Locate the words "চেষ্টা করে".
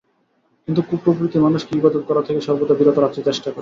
3.27-3.59